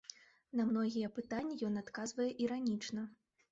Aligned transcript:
На 0.59 0.63
многія 0.69 1.09
пытанні 1.19 1.59
ён 1.69 1.77
адказвае 1.83 2.29
іранічна. 2.47 3.01